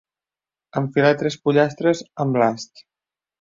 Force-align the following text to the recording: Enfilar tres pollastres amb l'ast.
Enfilar 0.79 1.11
tres 1.19 1.37
pollastres 1.43 2.03
amb 2.25 2.41
l'ast. 2.45 2.85